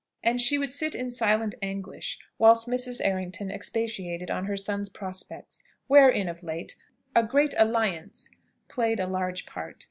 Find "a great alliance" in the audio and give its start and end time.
7.15-8.31